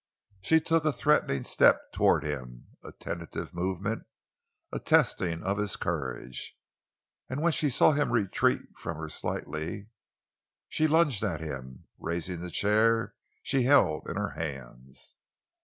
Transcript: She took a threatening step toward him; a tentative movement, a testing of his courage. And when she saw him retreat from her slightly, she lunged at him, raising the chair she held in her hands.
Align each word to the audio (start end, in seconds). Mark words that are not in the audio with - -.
She 0.41 0.59
took 0.59 0.83
a 0.83 0.91
threatening 0.91 1.43
step 1.43 1.91
toward 1.93 2.23
him; 2.23 2.69
a 2.83 2.91
tentative 2.91 3.53
movement, 3.53 4.05
a 4.71 4.79
testing 4.79 5.43
of 5.43 5.59
his 5.59 5.75
courage. 5.75 6.57
And 7.29 7.39
when 7.39 7.51
she 7.51 7.69
saw 7.69 7.91
him 7.91 8.11
retreat 8.11 8.63
from 8.75 8.97
her 8.97 9.09
slightly, 9.09 9.89
she 10.67 10.87
lunged 10.87 11.23
at 11.23 11.39
him, 11.39 11.85
raising 11.99 12.39
the 12.41 12.49
chair 12.49 13.13
she 13.43 13.61
held 13.65 14.09
in 14.09 14.15
her 14.15 14.31
hands. 14.31 15.17